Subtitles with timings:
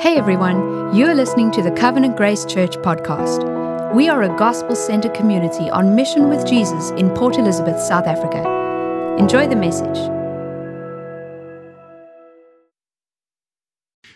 [0.00, 3.92] Hey everyone, you're listening to the Covenant Grace Church podcast.
[3.92, 8.46] We are a gospel centered community on mission with Jesus in Port Elizabeth, South Africa.
[9.18, 9.96] Enjoy the message.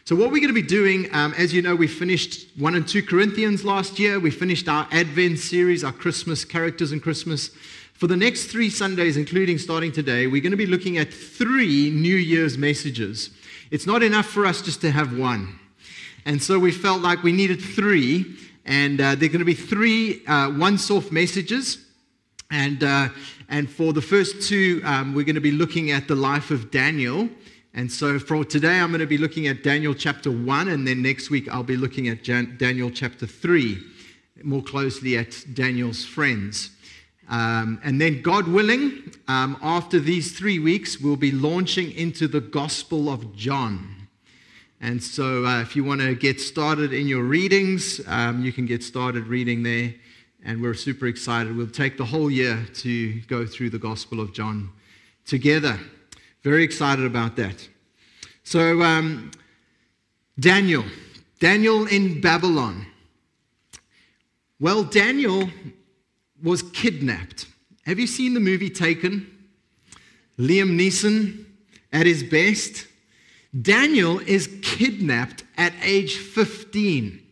[0.05, 2.87] So, what we're going to be doing, um, as you know, we finished 1 and
[2.87, 4.21] 2 Corinthians last year.
[4.21, 7.51] We finished our Advent series, our Christmas characters and Christmas.
[7.95, 11.91] For the next three Sundays, including starting today, we're going to be looking at three
[11.91, 13.31] New Year's messages.
[13.73, 15.59] It's not enough for us just to have one.
[16.25, 20.25] And so we felt like we needed three, and uh, they're going to be three
[20.27, 21.85] uh, once off messages.
[22.51, 23.09] And, uh,
[23.49, 26.71] and for the first two, um, we're going to be looking at the life of
[26.71, 27.29] Daniel.
[27.75, 31.03] And so for today, I'm going to be looking at Daniel chapter 1, and then
[31.03, 33.79] next week, I'll be looking at Jan- Daniel chapter 3,
[34.45, 36.71] more closely at Daniel's friends.
[37.29, 42.41] Um, and then, God willing, um, after these three weeks, we'll be launching into the
[42.41, 44.02] Gospel of John.
[44.85, 48.67] And so, uh, if you want to get started in your readings, um, you can
[48.67, 49.95] get started reading there.
[50.45, 51.57] And we're super excited.
[51.57, 54.71] We'll take the whole year to go through the Gospel of John
[55.25, 55.79] together.
[56.43, 57.69] Very excited about that.
[58.43, 59.31] So, um,
[60.41, 60.85] Daniel,
[61.39, 62.85] Daniel in Babylon.
[64.59, 65.49] Well, Daniel
[66.43, 67.47] was kidnapped.
[67.87, 69.31] Have you seen the movie Taken?
[70.41, 71.45] Liam Neeson
[71.93, 72.89] at his best.
[73.61, 77.23] Daniel is kidnapped at age 15.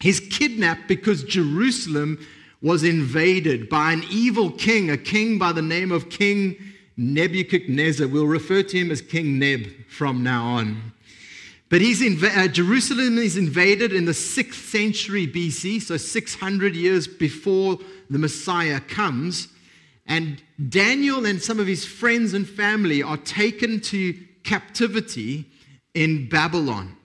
[0.00, 2.18] He's kidnapped because Jerusalem
[2.60, 6.56] was invaded by an evil king, a king by the name of King
[6.96, 8.08] Nebuchadnezzar.
[8.08, 10.92] We'll refer to him as King Neb from now on.
[11.68, 17.06] But he's inv- uh, Jerusalem is invaded in the 6th century BC, so 600 years
[17.06, 19.48] before the Messiah comes.
[20.06, 24.14] And Daniel and some of his friends and family are taken to
[24.46, 25.44] captivity
[25.92, 26.96] in Babylon.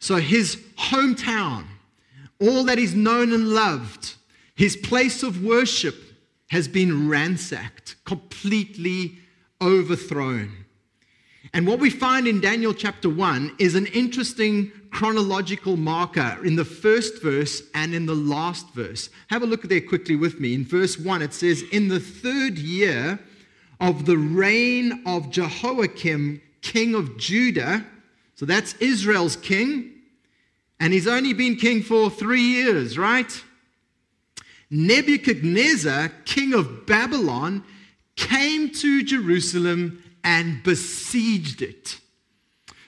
[0.00, 1.64] So his hometown,
[2.40, 4.14] all that is known and loved,
[4.54, 5.94] his place of worship
[6.48, 9.18] has been ransacked, completely
[9.62, 10.52] overthrown.
[11.54, 16.64] And what we find in Daniel chapter 1 is an interesting chronological marker in the
[16.64, 19.10] first verse and in the last verse.
[19.28, 20.54] Have a look there quickly with me.
[20.54, 23.18] In verse 1, it says, In the third year
[23.80, 27.84] of the reign of Jehoiakim, king of Judah.
[28.34, 29.92] So that's Israel's king.
[30.78, 33.30] And he's only been king for three years, right?
[34.70, 37.64] Nebuchadnezzar, king of Babylon,
[38.16, 41.98] came to Jerusalem and besieged it.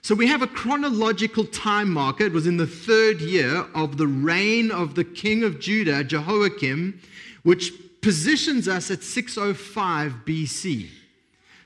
[0.01, 2.25] So we have a chronological time marker.
[2.25, 7.01] It was in the third year of the reign of the king of Judah, Jehoiakim,
[7.43, 10.89] which positions us at 605 BC.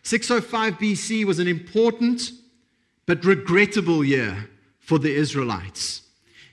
[0.06, 2.30] 605 BC was an important
[3.06, 6.02] but regrettable year for the Israelites.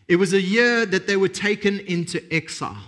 [0.08, 2.84] It was a year that they were taken into exile.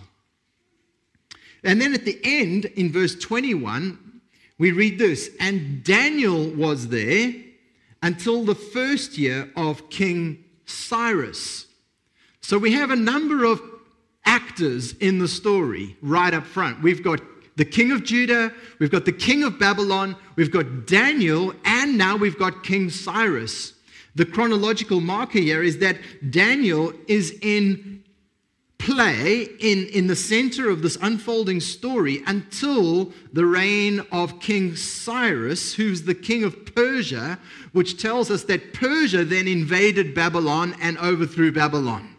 [1.64, 4.22] And then at the end, in verse 21,
[4.58, 7.32] we read this And Daniel was there
[8.02, 11.68] until the first year of King Cyrus.
[12.42, 13.62] So we have a number of
[14.26, 16.82] actors in the story right up front.
[16.82, 17.22] We've got
[17.56, 22.18] the king of Judah, we've got the king of Babylon, we've got Daniel, and now
[22.18, 23.74] we've got King Cyrus.
[24.16, 25.98] The chronological marker here is that
[26.30, 28.04] Daniel is in
[28.78, 35.74] play in, in the center of this unfolding story until the reign of King Cyrus,
[35.74, 37.40] who's the king of Persia,
[37.72, 42.16] which tells us that Persia then invaded Babylon and overthrew Babylon.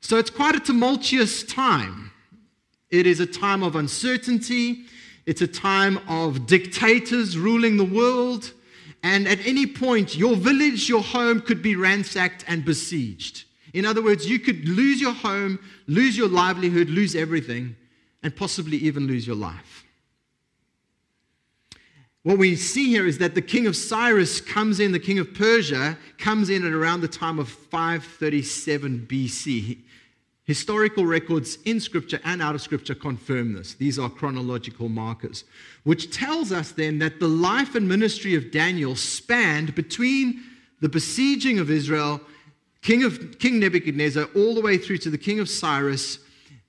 [0.00, 2.10] So it's quite a tumultuous time.
[2.94, 4.84] It is a time of uncertainty.
[5.26, 8.52] It's a time of dictators ruling the world.
[9.02, 13.46] And at any point, your village, your home could be ransacked and besieged.
[13.72, 17.74] In other words, you could lose your home, lose your livelihood, lose everything,
[18.22, 19.84] and possibly even lose your life.
[22.22, 25.34] What we see here is that the king of Cyrus comes in, the king of
[25.34, 29.78] Persia comes in at around the time of 537 BC.
[30.44, 33.74] Historical records in Scripture and out of Scripture confirm this.
[33.74, 35.44] These are chronological markers,
[35.84, 40.42] which tells us then that the life and ministry of Daniel spanned between
[40.80, 42.20] the besieging of Israel,
[42.82, 46.18] King, of, King Nebuchadnezzar, all the way through to the King of Cyrus,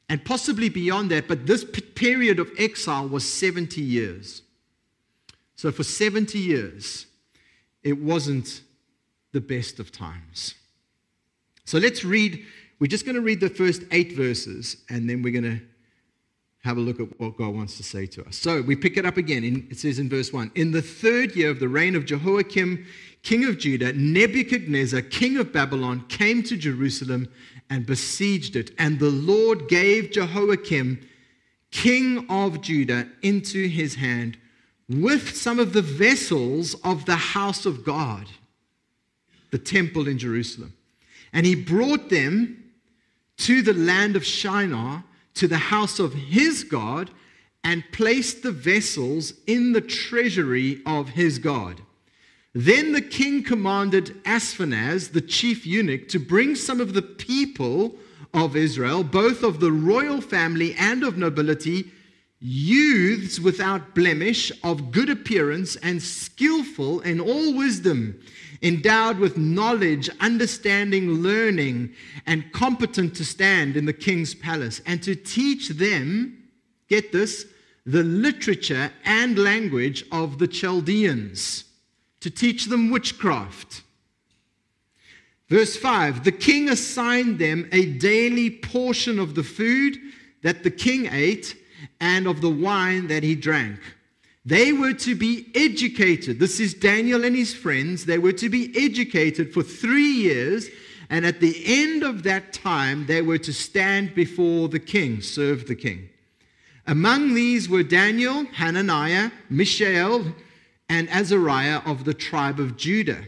[0.08, 1.28] and possibly beyond that.
[1.28, 4.42] But this period of exile was 70 years.
[5.58, 7.08] So for 70 years,
[7.84, 8.62] it wasn't
[9.34, 10.56] the best of times.
[11.66, 12.46] So let's read
[12.80, 15.66] we're just going to read the first eight verses and then we're going to
[16.66, 18.36] have a look at what God wants to say to us.
[18.36, 19.44] So we pick it up again.
[19.44, 22.86] In, it says in verse 1 In the third year of the reign of Jehoiakim,
[23.22, 27.30] king of Judah, Nebuchadnezzar, king of Babylon, came to Jerusalem
[27.70, 28.72] and besieged it.
[28.80, 31.08] And the Lord gave Jehoiakim,
[31.70, 34.38] king of Judah, into his hand
[34.90, 38.28] with some of the vessels of the house of God,
[39.52, 40.74] the temple in Jerusalem.
[41.32, 42.65] And he brought them
[43.38, 45.04] to the land of Shinar,
[45.36, 47.12] to the house of his God,
[47.64, 51.82] and placed the vessels in the treasury of his God.
[52.54, 57.96] Then the king commanded Ashpenaz, the chief eunuch, to bring some of the people
[58.34, 61.92] of Israel, both of the royal family and of nobility,
[62.40, 68.22] youths without blemish, of good appearance, and skillful in all wisdom,
[68.62, 71.94] endowed with knowledge, understanding, learning,
[72.26, 76.38] and competent to stand in the king's palace, and to teach them,
[76.88, 77.46] get this,
[77.86, 81.66] the literature and language of the Chaldeans
[82.20, 83.84] to teach them witchcraft.
[85.50, 89.98] Verse 5 The king assigned them a daily portion of the food
[90.42, 91.56] that the king ate
[92.00, 93.80] and of the wine that he drank.
[94.46, 96.40] They were to be educated.
[96.40, 98.06] This is Daniel and his friends.
[98.06, 100.70] They were to be educated for three years,
[101.10, 105.68] and at the end of that time, they were to stand before the king, serve
[105.68, 106.10] the king.
[106.86, 110.26] Among these were Daniel, Hananiah, Mishael,
[110.90, 113.24] and Azariah of the tribe of Judah.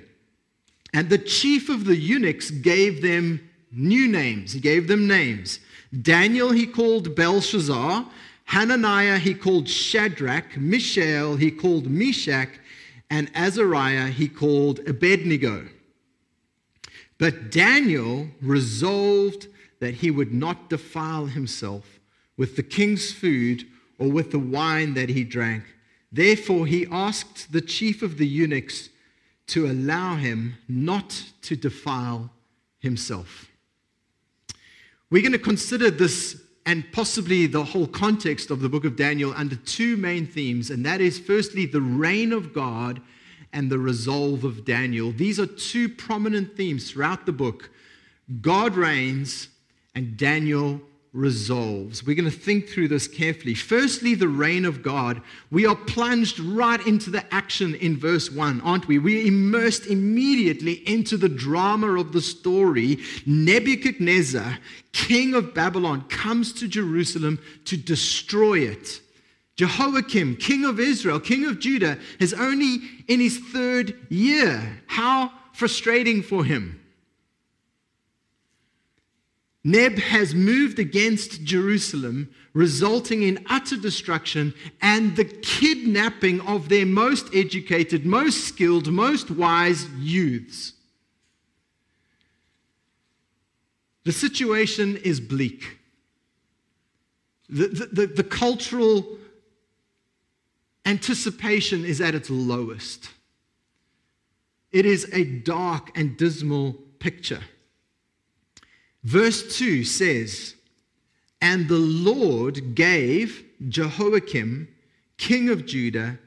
[0.94, 4.54] And the chief of the eunuchs gave them new names.
[4.54, 5.60] He gave them names.
[6.02, 8.06] Daniel he called Belteshazzar,
[8.48, 12.50] Hananiah he called Shadrach, Mishael he called Meshach,
[13.10, 15.68] and Azariah he called Abednego.
[17.18, 19.48] But Daniel resolved
[19.80, 22.00] that he would not defile himself
[22.36, 23.66] with the king's food
[23.98, 25.64] or with the wine that he drank
[26.12, 28.90] Therefore, he asked the chief of the eunuchs
[29.48, 32.32] to allow him not to defile
[32.80, 33.50] himself.
[35.10, 39.34] We're going to consider this and possibly the whole context of the book of Daniel
[39.38, 43.02] under two main themes, and that is firstly, the reign of God
[43.54, 45.14] and the resolve of Daniel.
[45.14, 47.70] These are two prominent themes throughout the book
[48.42, 49.48] God reigns
[49.96, 50.82] and Daniel
[51.18, 52.06] resolves.
[52.06, 53.56] We're going to think through this carefully.
[53.56, 55.22] Firstly, the reign of God.
[55.50, 59.00] We are plunged right into the action in verse 1, aren't we?
[59.00, 63.00] We're immersed immediately into the drama of the story.
[63.26, 64.60] Nebuchadnezzar,
[64.94, 69.02] king of Babylon, comes to Jerusalem to destroy it.
[69.56, 72.78] Jehoiakim, king of Israel, king of Judah, is only
[73.08, 74.84] in his third year.
[74.86, 76.80] How frustrating for him.
[79.68, 87.28] Neb has moved against Jerusalem, resulting in utter destruction and the kidnapping of their most
[87.36, 90.72] educated, most skilled, most wise youths.
[94.06, 95.80] The situation is bleak.
[97.50, 99.18] The, the, the, the cultural
[100.86, 103.10] anticipation is at its lowest.
[104.72, 107.42] It is a dark and dismal picture.
[109.08, 110.56] Verse 2 says,
[111.42, 114.68] And the Lord gave Jehoiakim,
[115.18, 116.20] king of Judah,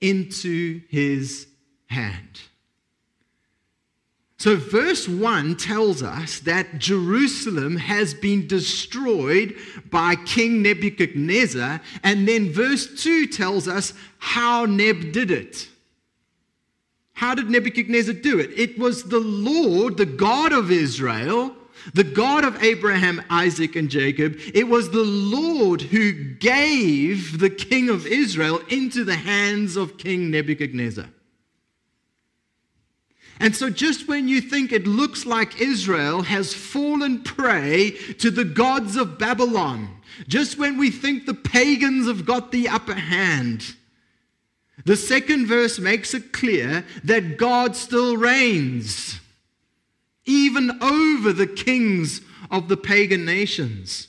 [0.00, 1.48] into his
[1.88, 2.42] hand.
[4.38, 9.56] So, verse 1 tells us that Jerusalem has been destroyed
[9.90, 15.68] by King Nebuchadnezzar, and then verse 2 tells us how Neb did it.
[17.14, 18.56] How did Nebuchadnezzar do it?
[18.56, 21.56] It was the Lord, the God of Israel,
[21.94, 27.88] the God of Abraham, Isaac, and Jacob, it was the Lord who gave the king
[27.88, 31.06] of Israel into the hands of King Nebuchadnezzar.
[33.38, 38.44] And so, just when you think it looks like Israel has fallen prey to the
[38.44, 39.88] gods of Babylon,
[40.28, 43.74] just when we think the pagans have got the upper hand,
[44.84, 49.20] the second verse makes it clear that God still reigns
[50.30, 52.20] even over the kings
[52.50, 54.08] of the pagan nations.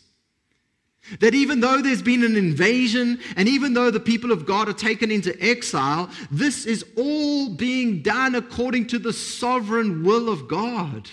[1.20, 4.74] That even though there's been an invasion and even though the people of God are
[4.74, 11.10] taken into exile, this is all being done according to the sovereign will of God.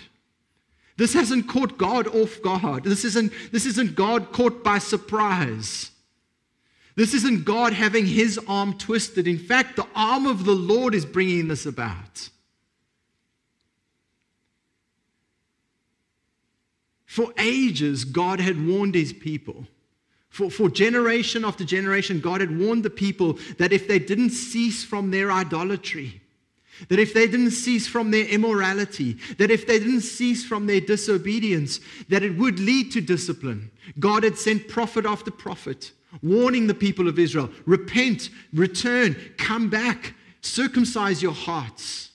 [0.98, 2.84] This hasn't caught God off guard.
[2.84, 5.90] This isn't, this isn't God caught by surprise.
[6.94, 9.26] This isn't God having his arm twisted.
[9.26, 12.28] In fact, the arm of the Lord is bringing this about.
[17.18, 19.66] For ages, God had warned his people.
[20.28, 24.84] For, for generation after generation, God had warned the people that if they didn't cease
[24.84, 26.20] from their idolatry,
[26.88, 30.80] that if they didn't cease from their immorality, that if they didn't cease from their
[30.80, 33.72] disobedience, that it would lead to discipline.
[33.98, 35.90] God had sent prophet after prophet,
[36.22, 42.07] warning the people of Israel repent, return, come back, circumcise your hearts.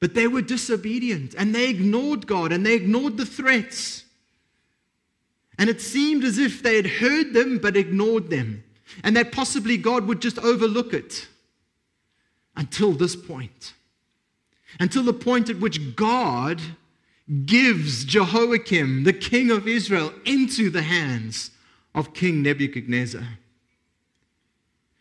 [0.00, 4.04] But they were disobedient and they ignored God and they ignored the threats.
[5.58, 8.62] And it seemed as if they had heard them but ignored them,
[9.02, 11.26] and that possibly God would just overlook it
[12.56, 13.74] until this point.
[14.78, 16.62] Until the point at which God
[17.44, 21.50] gives Jehoiakim, the king of Israel, into the hands
[21.92, 23.38] of King Nebuchadnezzar.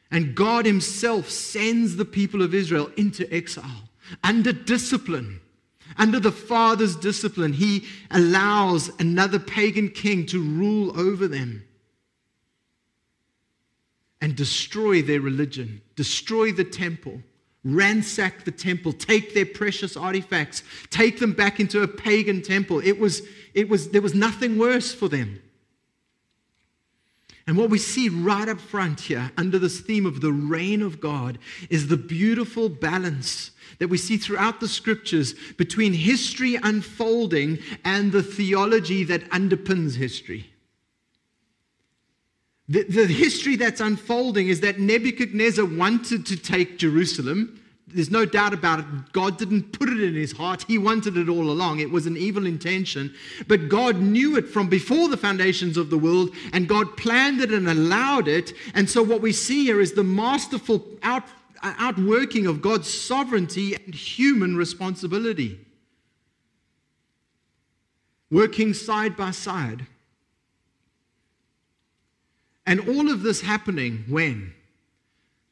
[0.09, 3.86] And God Himself sends the people of Israel into exile
[4.23, 5.41] under discipline
[5.97, 11.63] under the Father's discipline, he allows another pagan king to rule over them
[14.19, 17.21] and destroy their religion, destroy the temple,
[17.63, 22.79] ransack the temple, take their precious artifacts, take them back into a pagan temple.
[22.83, 23.21] It was,
[23.53, 25.41] it was, there was nothing worse for them.
[27.47, 30.99] And what we see right up front here, under this theme of the reign of
[30.99, 31.39] God,
[31.69, 38.21] is the beautiful balance that we see throughout the scriptures between history unfolding and the
[38.21, 40.51] theology that underpins history.
[42.67, 47.61] The, the history that's unfolding is that Nebuchadnezzar wanted to take Jerusalem.
[47.89, 48.85] There's no doubt about it.
[49.13, 50.65] God didn't put it in his heart.
[50.67, 51.79] He wanted it all along.
[51.79, 53.13] It was an evil intention.
[53.47, 57.51] But God knew it from before the foundations of the world, and God planned it
[57.51, 58.51] and allowed it.
[58.73, 61.23] And so, what we see here is the masterful out,
[61.63, 65.57] outworking of God's sovereignty and human responsibility.
[68.29, 69.87] Working side by side.
[72.65, 74.53] And all of this happening when?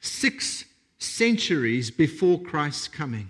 [0.01, 0.65] Six
[1.05, 3.29] centuries before Christ's coming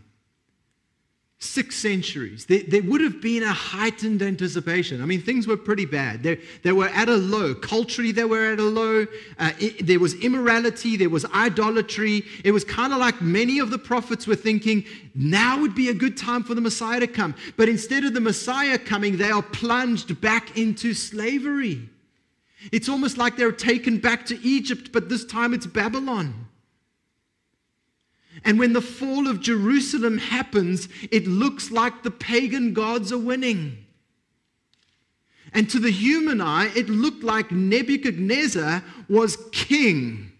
[1.45, 5.01] six centuries, there, there, would have been a heightened anticipation.
[5.01, 6.23] I mean, things were pretty bad.
[6.23, 7.53] They, they were at a low.
[7.53, 9.05] Culturally, they were at a low.
[9.37, 12.23] Uh, it, there was immorality, there was idolatry.
[12.43, 15.93] It was kind of like many of the prophets were thinking, now would be a
[15.93, 17.35] good time for the Messiah to come.
[17.57, 21.89] But instead of the Messiah coming, they are plunged back into slavery.
[22.71, 26.44] It's almost like they're taken back to Egypt, but this time it's Babylon.
[28.45, 33.85] And when the fall of Jerusalem happens, it looks like the pagan gods are winning.
[35.51, 40.31] And to the human eye, it looked like Nebuchadnezzar was king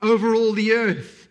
[0.00, 1.28] over all the earth.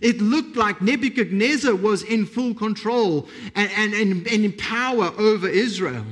[0.00, 5.46] It looked like Nebuchadnezzar was in full control and, and, and, and in power over
[5.48, 6.06] Israel.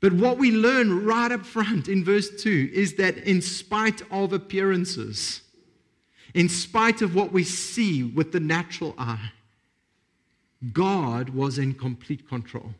[0.00, 4.32] But what we learn right up front in verse 2 is that in spite of
[4.32, 5.42] appearances,
[6.34, 9.32] in spite of what we see with the natural eye,
[10.72, 12.74] God was in complete control.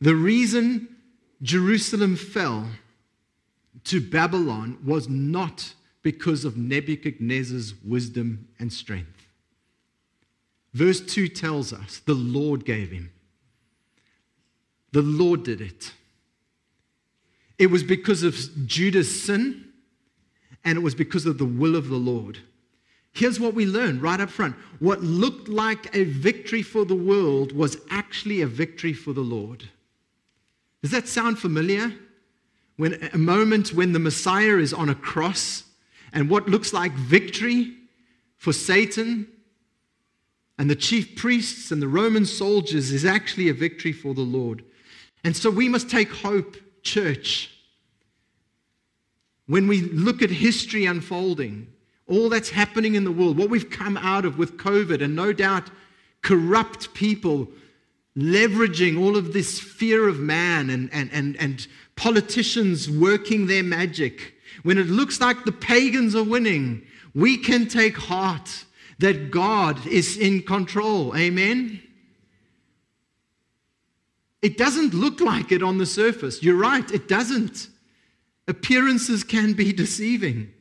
[0.00, 0.96] The reason
[1.42, 2.68] Jerusalem fell
[3.84, 9.26] to Babylon was not because of Nebuchadnezzar's wisdom and strength.
[10.72, 13.10] Verse 2 tells us the Lord gave him.
[14.92, 15.92] The Lord did it.
[17.58, 19.72] It was because of Judah's sin
[20.64, 22.38] and it was because of the will of the Lord.
[23.12, 27.52] Here's what we learned right up front what looked like a victory for the world
[27.52, 29.68] was actually a victory for the Lord.
[30.82, 31.92] Does that sound familiar?
[32.76, 35.62] When a moment when the Messiah is on a cross
[36.12, 37.72] and what looks like victory
[38.36, 39.28] for Satan
[40.58, 44.64] and the chief priests and the Roman soldiers is actually a victory for the Lord.
[45.22, 47.53] And so we must take hope, church,
[49.46, 51.66] when we look at history unfolding,
[52.06, 55.32] all that's happening in the world, what we've come out of with COVID, and no
[55.32, 55.70] doubt
[56.22, 57.48] corrupt people
[58.16, 64.34] leveraging all of this fear of man and, and, and, and politicians working their magic,
[64.62, 66.82] when it looks like the pagans are winning,
[67.14, 68.64] we can take heart
[68.98, 71.16] that God is in control.
[71.16, 71.82] Amen?
[74.42, 76.42] It doesn't look like it on the surface.
[76.42, 77.68] You're right, it doesn't.
[78.46, 80.52] Appearances can be deceiving.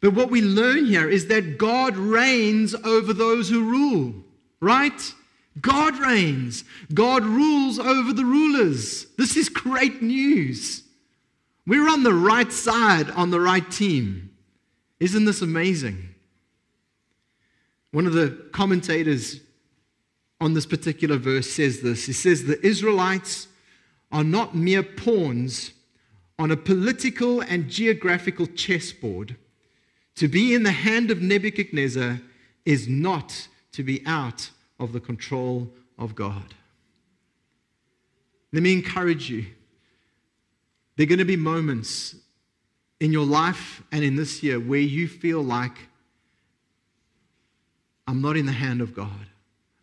[0.00, 4.14] But what we learn here is that God reigns over those who rule,
[4.60, 5.14] right?
[5.60, 6.64] God reigns.
[6.92, 9.06] God rules over the rulers.
[9.16, 10.82] This is great news.
[11.66, 14.30] We're on the right side, on the right team.
[15.00, 16.14] Isn't this amazing?
[17.90, 19.40] One of the commentators
[20.40, 23.48] on this particular verse says this He says, The Israelites
[24.12, 25.72] are not mere pawns
[26.38, 29.36] on a political and geographical chessboard.
[30.16, 32.20] To be in the hand of Nebuchadnezzar
[32.64, 36.54] is not to be out of the control of God.
[38.52, 39.46] Let me encourage you.
[40.96, 42.16] There are going to be moments
[43.00, 45.88] in your life and in this year where you feel like,
[48.06, 49.26] I'm not in the hand of God.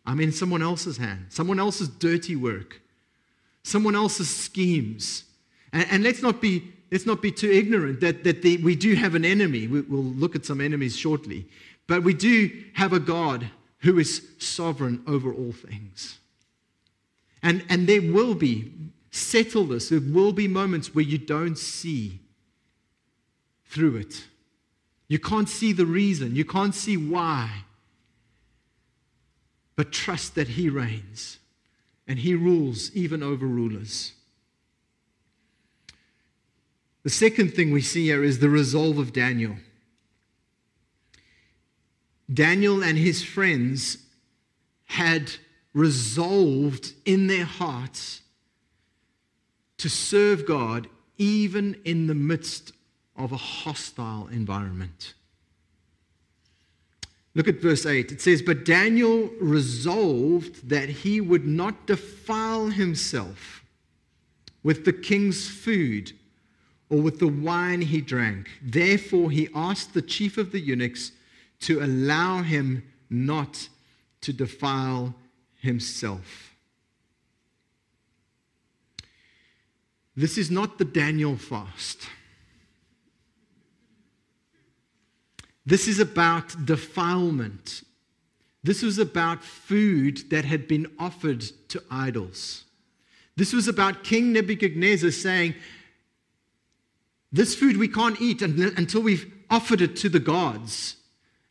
[0.04, 2.80] I'm in someone else's hand, someone else's dirty work,
[3.62, 5.24] someone else's schemes.
[5.72, 8.94] And, and let's, not be, let's not be too ignorant that, that the, we do
[8.94, 9.66] have an enemy.
[9.66, 11.46] We, we'll look at some enemies shortly.
[11.86, 16.18] But we do have a God who is sovereign over all things.
[17.42, 18.72] And, and there will be,
[19.10, 22.18] settle this, there will be moments where you don't see
[23.66, 24.24] through it.
[25.08, 27.64] You can't see the reason, you can't see why.
[29.76, 31.38] But trust that He reigns
[32.08, 34.12] and He rules even over rulers.
[37.06, 39.54] The second thing we see here is the resolve of Daniel.
[42.34, 43.98] Daniel and his friends
[44.86, 45.30] had
[45.72, 48.22] resolved in their hearts
[49.78, 52.72] to serve God even in the midst
[53.14, 55.14] of a hostile environment.
[57.36, 58.10] Look at verse 8.
[58.10, 63.64] It says, But Daniel resolved that he would not defile himself
[64.64, 66.12] with the king's food
[66.88, 68.48] or with the wine he drank.
[68.62, 71.12] Therefore, he asked the chief of the eunuchs
[71.60, 73.68] to allow him not
[74.20, 75.14] to defile
[75.60, 76.54] himself.
[80.16, 82.08] This is not the Daniel fast.
[85.66, 87.82] This is about defilement.
[88.62, 92.64] This was about food that had been offered to idols.
[93.36, 95.54] This was about King Nebuchadnezzar saying,
[97.32, 100.96] This food we can't eat until we've offered it to the gods.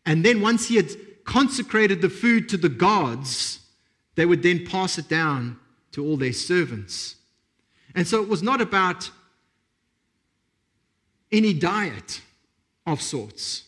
[0.06, 0.92] And then once he had
[1.26, 3.60] consecrated the food to the gods,
[4.16, 5.60] they would then pass it down
[5.92, 7.16] to all their servants.
[7.94, 9.10] And so it was not about
[11.32, 12.22] any diet
[12.86, 13.64] of sorts.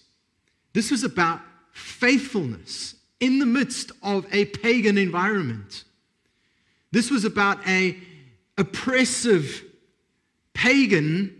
[0.74, 5.84] This was about faithfulness in the midst of a pagan environment.
[6.92, 7.98] This was about a
[8.58, 9.64] oppressive
[10.54, 11.37] pagan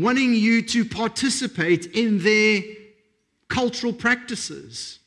[0.00, 2.62] wanting you to participate in their
[3.48, 4.98] cultural practices.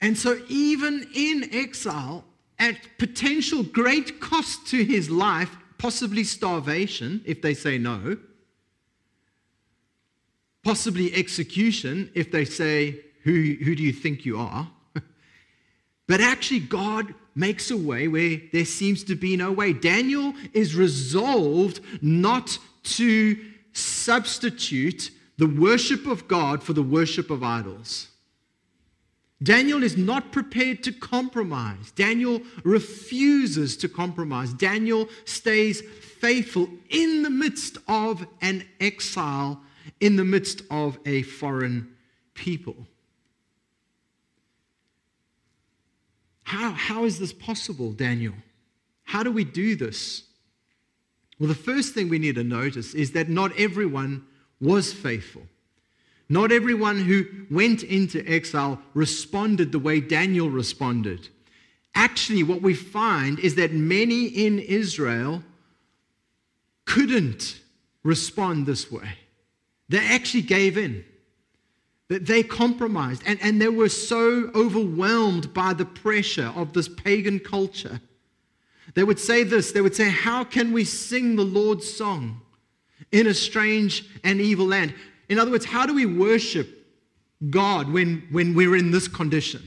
[0.00, 2.24] And so, even in exile,
[2.58, 8.16] at potential great cost to his life, possibly starvation if they say no,
[10.62, 14.70] possibly execution if they say, Who, who do you think you are?
[16.06, 19.72] But actually, God makes a way where there seems to be no way.
[19.72, 23.38] Daniel is resolved not to
[23.72, 28.08] substitute the worship of God for the worship of idols.
[29.42, 31.90] Daniel is not prepared to compromise.
[31.92, 34.52] Daniel refuses to compromise.
[34.52, 39.60] Daniel stays faithful in the midst of an exile,
[40.00, 41.92] in the midst of a foreign
[42.34, 42.86] people.
[46.52, 48.34] How, how is this possible, Daniel?
[49.04, 50.24] How do we do this?
[51.38, 54.26] Well, the first thing we need to notice is that not everyone
[54.60, 55.46] was faithful.
[56.28, 61.30] Not everyone who went into exile responded the way Daniel responded.
[61.94, 65.42] Actually, what we find is that many in Israel
[66.84, 67.60] couldn't
[68.02, 69.16] respond this way.
[69.88, 71.02] They actually gave in,
[72.12, 77.38] that they compromised, and, and they were so overwhelmed by the pressure of this pagan
[77.38, 78.02] culture.
[78.92, 82.42] They would say this they would say, How can we sing the Lord's song
[83.12, 84.92] in a strange and evil land?
[85.30, 86.86] In other words, how do we worship
[87.48, 89.62] God when, when we're in this condition?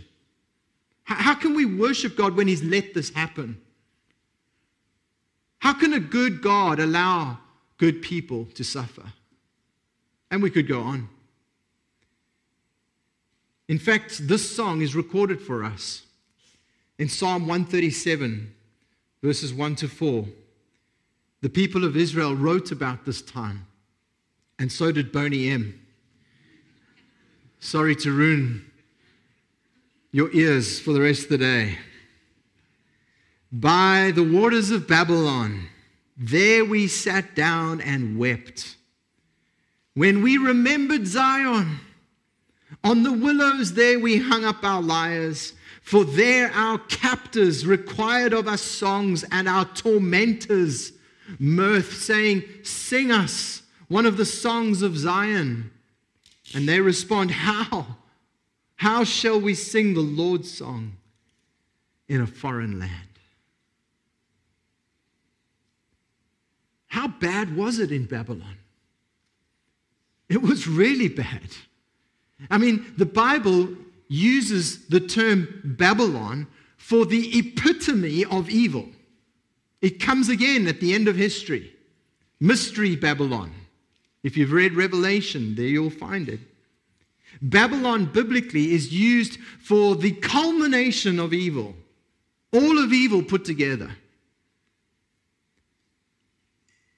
[1.03, 3.60] How, how can we worship God when He's let this happen?
[5.58, 7.39] How can a good God allow
[7.77, 9.13] good people to suffer?
[10.29, 11.10] And we could go on.
[13.67, 16.04] In fact, this song is recorded for us
[16.99, 18.54] in Psalm 137,
[19.23, 20.25] verses 1 to 4.
[21.41, 23.65] The people of Israel wrote about this time,
[24.60, 25.80] and so did Boney M.
[27.60, 28.69] Sorry to ruin
[30.12, 31.80] your ears for the rest of the day.
[33.51, 35.69] By the waters of Babylon,
[36.15, 38.75] there we sat down and wept.
[39.95, 41.80] When we remembered Zion,
[42.86, 48.48] On the willows there we hung up our lyres, for there our captors required of
[48.48, 50.93] us songs and our tormentors
[51.39, 55.71] mirth, saying, Sing us one of the songs of Zion.
[56.54, 57.98] And they respond, How?
[58.76, 60.98] How shall we sing the Lord's song
[62.08, 62.91] in a foreign land?
[66.86, 68.58] How bad was it in Babylon?
[70.30, 71.50] It was really bad.
[72.50, 73.69] I mean, the Bible
[74.08, 78.88] uses the term Babylon for the epitome of evil.
[79.82, 81.74] It comes again at the end of history.
[82.39, 83.54] Mystery Babylon.
[84.24, 86.39] If you've read Revelation, there you'll find it.
[87.41, 91.76] Babylon biblically is used for the culmination of evil,
[92.52, 93.91] all of evil put together.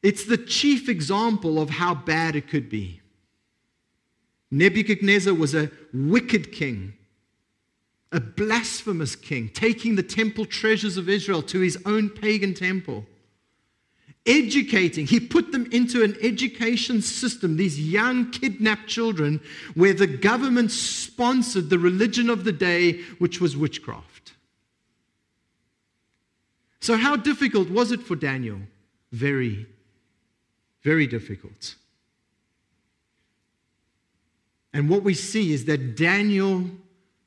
[0.03, 3.01] It's the chief example of how bad it could be.
[4.51, 6.93] Nebuchadnezzar was a wicked king,
[8.11, 13.05] a blasphemous king, taking the temple treasures of Israel to his own pagan temple.
[14.25, 19.39] Educating, he put them into an education system, these young kidnapped children,
[19.73, 24.33] where the government sponsored the religion of the day, which was witchcraft.
[26.81, 28.59] So, how difficult was it for Daniel?
[29.11, 29.65] Very,
[30.83, 31.75] very difficult.
[34.73, 36.65] And what we see is that Daniel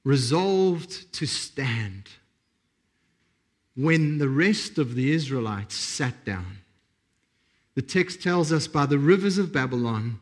[0.05, 2.09] resolved to stand
[3.76, 6.59] when the rest of the Israelites sat down.
[7.74, 10.20] The text tells us by the rivers of Babylon,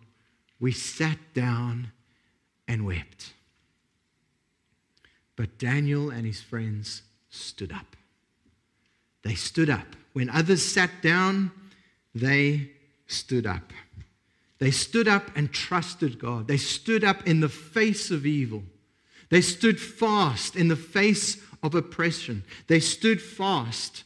[0.60, 1.92] we sat down
[2.66, 3.32] and wept.
[5.36, 7.96] But Daniel and his friends stood up.
[9.22, 9.86] They stood up.
[10.12, 11.50] When others sat down,
[12.14, 12.70] they
[13.06, 13.72] stood up.
[14.58, 16.48] They stood up and trusted God.
[16.48, 18.64] They stood up in the face of evil.
[19.30, 22.44] They stood fast in the face of oppression.
[22.66, 24.04] They stood fast.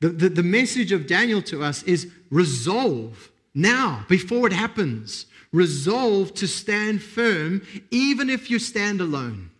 [0.00, 5.24] The, the, the, message of Daniel to us is resolve now, before it happens.
[5.52, 9.50] Resolve to stand firm, even if you stand alone.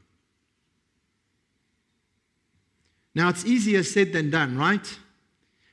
[3.15, 4.99] Now, it's easier said than done, right?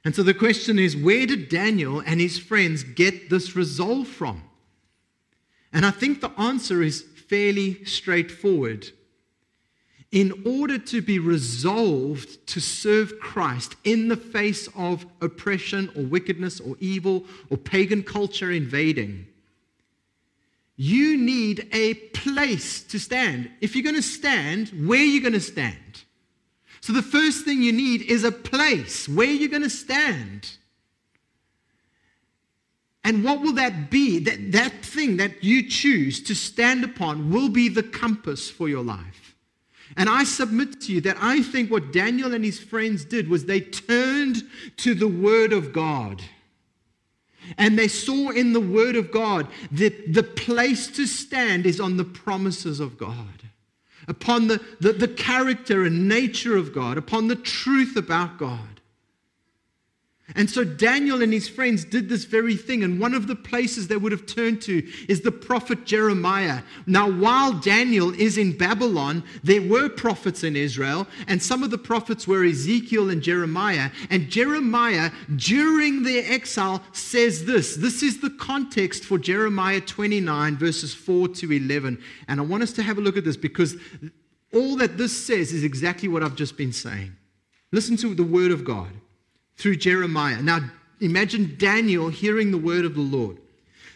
[0.06, 4.44] And so the question is where did Daniel and his friends get this resolve from?
[5.72, 8.90] And I think the answer is fairly straightforward.
[10.12, 16.60] In order to be resolved to serve Christ in the face of oppression or wickedness
[16.60, 19.26] or evil or pagan culture invading,
[20.76, 23.50] you need a place to stand.
[23.62, 25.78] If you're going to stand, where are you going to stand?
[26.84, 30.58] So the first thing you need is a place where you're going to stand.
[33.06, 34.20] And what will that be?
[34.20, 38.84] That, that thing that you choose to stand upon will be the compass for your
[38.84, 39.34] life.
[39.96, 43.46] And I submit to you that I think what Daniel and his friends did was
[43.46, 44.44] they turned
[44.76, 46.22] to the Word of God.
[47.58, 51.96] And they saw in the Word of God that the place to stand is on
[51.96, 53.43] the promises of God
[54.08, 58.73] upon the, the, the, character and nature of God, upon the truth about God.
[60.36, 62.84] And so Daniel and his friends did this very thing.
[62.84, 66.64] And one of the places they would have turned to is the prophet Jeremiah.
[66.88, 71.78] Now, while Daniel is in Babylon, there were prophets in Israel, and some of the
[71.78, 73.92] prophets were Ezekiel and Jeremiah.
[74.10, 80.94] And Jeremiah, during their exile, says this this is the context for Jeremiah 29, verses
[80.94, 82.02] 4 to 11.
[82.28, 83.76] And I want us to have a look at this because
[84.54, 87.16] all that this says is exactly what I've just been saying.
[87.72, 88.90] Listen to the word of God
[89.58, 90.42] through Jeremiah.
[90.42, 90.60] Now,
[91.00, 93.38] imagine Daniel hearing the word of the Lord.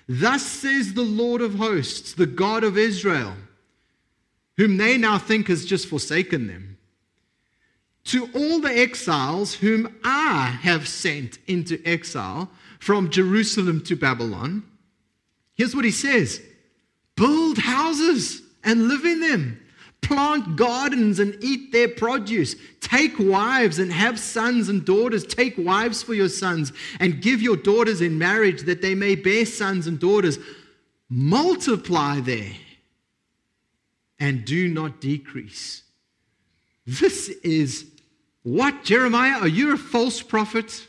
[0.08, 3.34] Thus says the Lord of hosts, the God of Israel,
[4.56, 6.78] whom they now think has just forsaken them.
[8.06, 14.64] To all the exiles whom I have sent into exile from Jerusalem to Babylon,
[15.56, 16.42] here's what he says
[17.18, 19.60] build houses and live in them
[20.08, 22.56] Plant gardens and eat their produce.
[22.80, 25.26] Take wives and have sons and daughters.
[25.26, 29.46] Take wives for your sons and give your daughters in marriage that they may bear
[29.46, 30.40] sons and daughters.
[31.10, 32.54] Multiply there
[34.18, 35.84] and do not decrease.
[36.86, 37.86] This is
[38.44, 39.40] what, Jeremiah?
[39.40, 40.88] Are you a false prophet?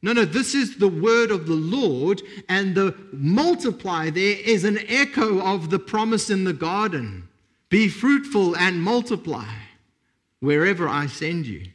[0.00, 4.78] No, no, this is the word of the Lord, and the multiply there is an
[4.88, 7.27] echo of the promise in the garden.
[7.68, 9.52] Be fruitful and multiply
[10.40, 11.66] wherever I send you.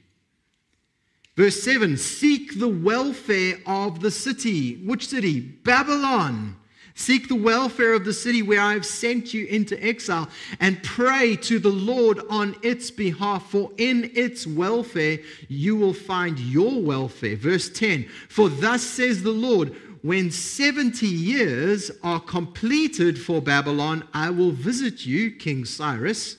[1.36, 4.75] Verse 7 Seek the welfare of the city.
[4.86, 5.39] Which city?
[5.39, 6.58] Babylon.
[6.95, 10.29] Seek the welfare of the city where I have sent you into exile
[10.60, 16.39] and pray to the Lord on its behalf, for in its welfare you will find
[16.39, 17.36] your welfare.
[17.36, 24.29] Verse 10 For thus says the Lord, when 70 years are completed for Babylon, I
[24.29, 26.37] will visit you, King Cyrus,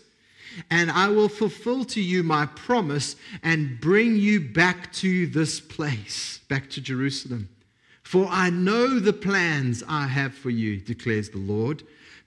[0.71, 6.41] and I will fulfill to you my promise and bring you back to this place,
[6.47, 7.49] back to Jerusalem.
[8.03, 11.83] For I know the plans I have for you, declares the Lord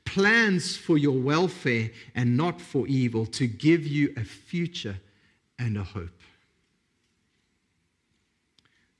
[0.05, 4.95] plans for your welfare and not for evil, to give you a future
[5.59, 6.21] and a hope.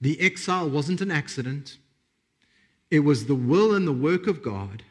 [0.01, 1.77] The exile wasn't an accident,
[2.89, 4.83] it was the will and the work of God.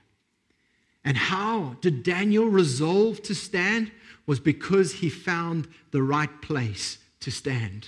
[1.05, 3.93] And how did Daniel resolve to stand?
[4.27, 7.87] Was because he found the right place to stand.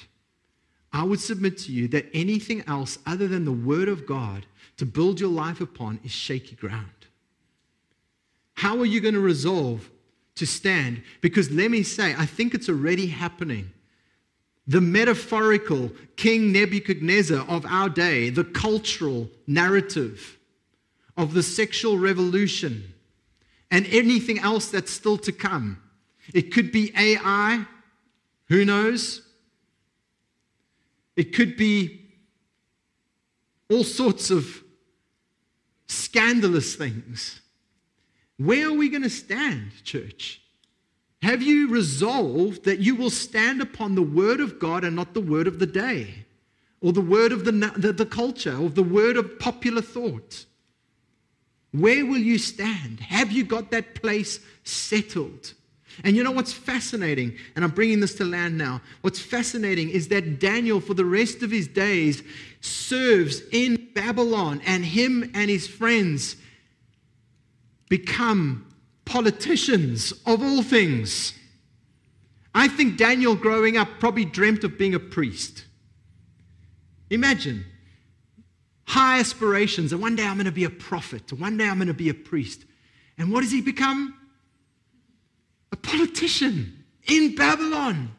[0.92, 4.86] I would submit to you that anything else other than the Word of God to
[4.86, 6.86] build your life upon is shaky ground.
[8.54, 9.90] How are you going to resolve
[10.36, 11.02] to stand?
[11.20, 13.70] Because let me say, I think it's already happening.
[14.68, 20.38] The metaphorical King Nebuchadnezzar of our day, the cultural narrative
[21.16, 22.94] of the sexual revolution,
[23.70, 25.82] and anything else that's still to come.
[26.34, 27.66] It could be AI,
[28.48, 29.22] who knows?
[31.16, 32.04] It could be
[33.70, 34.62] all sorts of
[35.86, 37.40] scandalous things.
[38.36, 40.42] Where are we going to stand, church?
[41.22, 45.20] Have you resolved that you will stand upon the word of God and not the
[45.20, 46.26] word of the day,
[46.80, 50.44] or the word of the, the, the culture, or the word of popular thought?
[51.72, 53.00] Where will you stand?
[53.00, 55.54] Have you got that place settled?
[56.04, 57.36] And you know what's fascinating?
[57.56, 58.80] And I'm bringing this to land now.
[59.00, 62.22] What's fascinating is that Daniel, for the rest of his days,
[62.60, 66.36] serves in Babylon, and him and his friends
[67.88, 68.67] become
[69.08, 71.34] politicians of all things.
[72.54, 75.64] I think Daniel, growing up, probably dreamt of being a priest.
[77.10, 77.64] Imagine
[78.86, 81.88] high aspirations, and one day I'm going to be a prophet, one day I'm going
[81.88, 82.64] to be a priest.
[83.16, 84.14] And what does he become?
[85.72, 88.10] a politician in Babylon.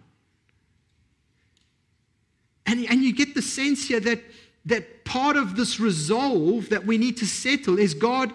[2.65, 4.21] And, and you get the sense here that,
[4.65, 8.31] that part of this resolve that we need to settle is God,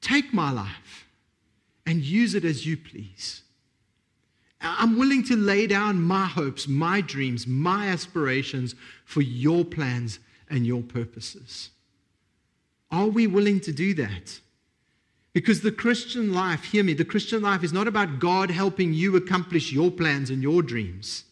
[0.00, 1.06] take my life
[1.90, 3.42] and use it as you please.
[4.60, 10.64] I'm willing to lay down my hopes, my dreams, my aspirations for your plans and
[10.64, 11.70] your purposes.
[12.92, 14.38] Are we willing to do that?
[15.32, 19.16] Because the Christian life, hear me, the Christian life is not about God helping you
[19.16, 21.24] accomplish your plans and your dreams.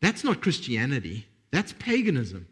[0.00, 2.48] That's not Christianity, that's paganism.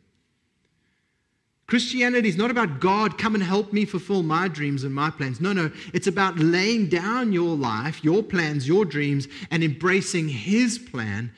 [1.71, 5.41] Christianity is not about God, come and help me fulfill my dreams and my plans.
[5.41, 5.71] No, no.
[5.95, 11.33] It's about laying down your life, your plans, your dreams, and embracing His plan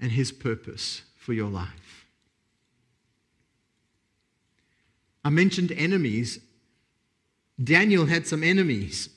[0.00, 2.08] and His purpose for your life.
[5.24, 6.40] I mentioned enemies
[7.62, 9.08] Daniel had some enemies.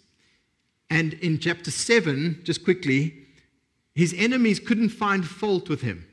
[0.90, 3.16] And in chapter 7, just quickly,
[3.94, 6.06] his enemies couldn't find fault with him,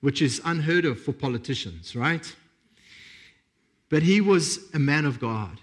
[0.00, 2.34] which is unheard of for politicians, right?
[3.90, 5.60] But he was a man of God.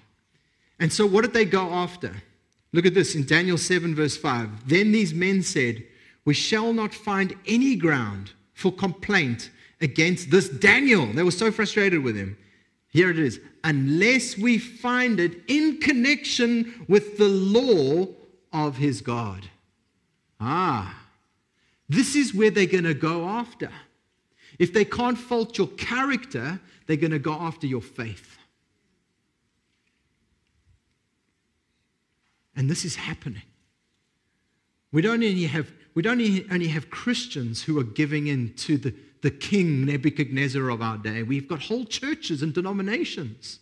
[0.80, 2.14] And so, what did they go after?
[2.74, 4.68] Look at this in Daniel 7, verse 5.
[4.68, 5.84] Then these men said,
[6.26, 9.50] We shall not find any ground for complaint
[9.82, 11.08] against this Daniel.
[11.08, 12.38] They were so frustrated with him.
[12.90, 18.08] Here it is unless we find it in connection with the law
[18.54, 19.50] of his God.
[20.40, 20.98] Ah,
[21.90, 23.70] this is where they're going to go after.
[24.58, 28.38] If they can't fault your character, they're going to go after your faith.
[32.56, 33.44] And this is happening.
[34.92, 36.22] We don't only have, we don't
[36.52, 41.24] only have Christians who are giving in to the the king Nebuchadnezzar of our day.
[41.24, 43.60] We've got whole churches and denominations.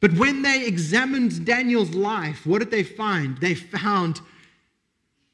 [0.00, 3.38] But when they examined Daniel's life, what did they find?
[3.38, 4.20] They found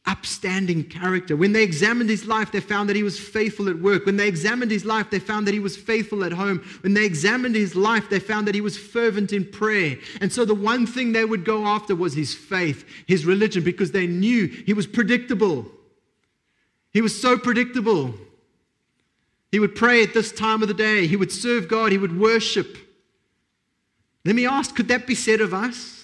[0.09, 1.37] upstanding character.
[1.37, 4.07] When they examined his life, they found that he was faithful at work.
[4.07, 6.59] When they examined his life, they found that he was faithful at home.
[6.81, 9.99] When they examined his life, they found that he was fervent in prayer.
[10.23, 13.93] And so the one thing they would go after was his faith, his religion, because
[13.93, 15.67] they knew he was predictable.
[16.91, 18.15] He was so predictable.
[19.53, 22.19] He would pray at this time of the day, he would serve God, he would
[22.19, 22.79] worship.
[24.25, 25.98] Let me ask could that be said of us?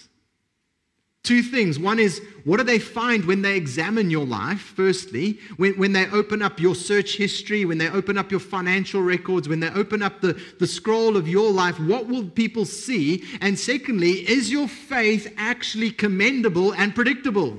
[1.25, 1.79] Two things.
[1.79, 4.61] One is, what do they find when they examine your life?
[4.61, 9.01] Firstly, when, when they open up your search history, when they open up your financial
[9.01, 13.25] records, when they open up the, the scroll of your life, what will people see?
[13.41, 17.57] And secondly, is your faith actually commendable and predictable?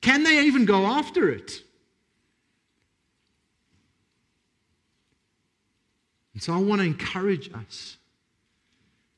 [0.00, 1.62] Can they even go after it?
[6.32, 7.98] And so I want to encourage us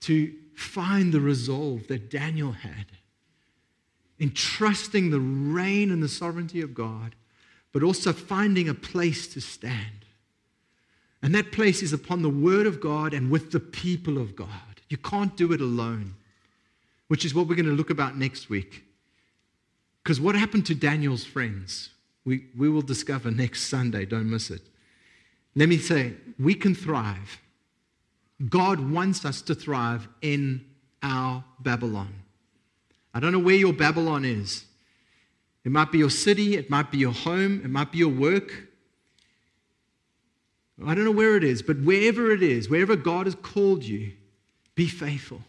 [0.03, 2.87] to find the resolve that Daniel had
[4.19, 7.15] in trusting the reign and the sovereignty of God,
[7.73, 10.05] but also finding a place to stand.
[11.23, 14.49] And that place is upon the Word of God and with the people of God.
[14.88, 16.15] You can't do it alone,
[17.09, 18.85] which is what we're going to look about next week.
[20.03, 21.91] Because what happened to Daniel's friends,
[22.25, 24.05] we, we will discover next Sunday.
[24.05, 24.62] Don't miss it.
[25.55, 27.41] Let me say, we can thrive
[28.48, 30.64] God wants us to thrive in
[31.02, 32.12] our Babylon.
[33.14, 34.64] I don't know where your Babylon is.
[35.64, 38.68] It might be your city, it might be your home, it might be your work.
[40.85, 44.12] I don't know where it is, but wherever it is, wherever God has called you,
[44.74, 45.42] be faithful.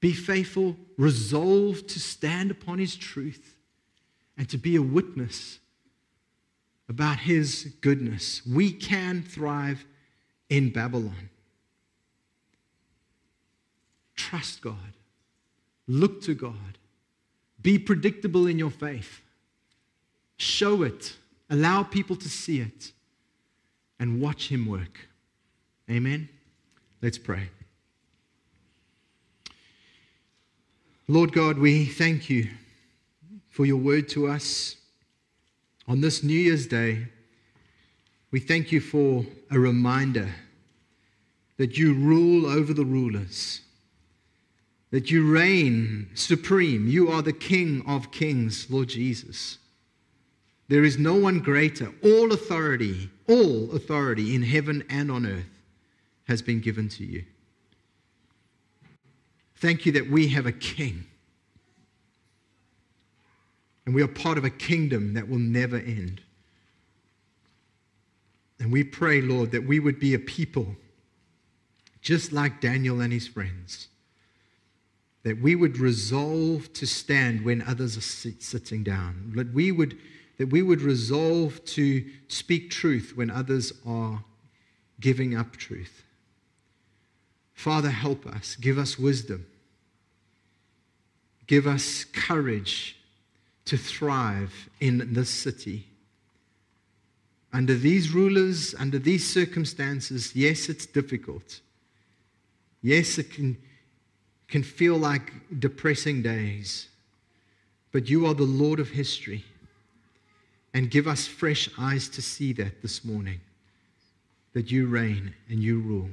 [0.00, 3.56] Be faithful, resolve to stand upon His truth
[4.36, 5.58] and to be a witness
[6.88, 8.42] about His goodness.
[8.46, 9.84] We can thrive
[10.48, 11.30] in Babylon.
[14.28, 14.92] Trust God.
[15.86, 16.76] Look to God.
[17.62, 19.22] Be predictable in your faith.
[20.36, 21.16] Show it.
[21.48, 22.92] Allow people to see it.
[23.98, 25.08] And watch Him work.
[25.90, 26.28] Amen.
[27.00, 27.48] Let's pray.
[31.08, 32.50] Lord God, we thank you
[33.48, 34.76] for your word to us
[35.86, 37.06] on this New Year's Day.
[38.30, 40.28] We thank you for a reminder
[41.56, 43.62] that you rule over the rulers
[44.90, 46.86] that you reign supreme.
[46.86, 49.58] You are the King of kings, Lord Jesus.
[50.68, 51.92] There is no one greater.
[52.02, 55.48] All authority, all authority in heaven and on earth
[56.24, 57.24] has been given to you.
[59.56, 61.04] Thank you that we have a king.
[63.86, 66.20] And we are part of a kingdom that will never end.
[68.60, 70.76] And we pray, Lord, that we would be a people
[72.02, 73.88] just like Daniel and his friends
[75.24, 79.96] that we would resolve to stand when others are sit, sitting down, that we, would,
[80.38, 84.22] that we would resolve to speak truth when others are
[85.00, 86.04] giving up truth.
[87.54, 89.46] Father, help us, give us wisdom,
[91.46, 92.96] give us courage
[93.64, 95.86] to thrive in this city.
[97.52, 101.60] Under these rulers, under these circumstances, yes, it's difficult.
[102.82, 103.56] Yes, it can
[104.48, 106.88] can feel like depressing days,
[107.92, 109.44] but you are the Lord of history.
[110.74, 113.40] And give us fresh eyes to see that this morning
[114.52, 116.10] that you reign and you rule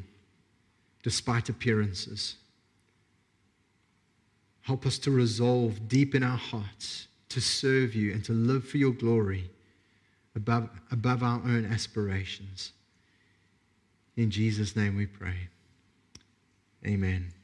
[1.04, 2.36] despite appearances.
[4.62, 8.78] Help us to resolve deep in our hearts to serve you and to live for
[8.78, 9.50] your glory
[10.36, 12.72] above, above our own aspirations.
[14.18, 15.50] In Jesus' name we pray.
[16.86, 17.35] Amen.